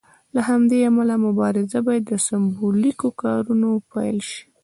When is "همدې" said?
0.49-0.77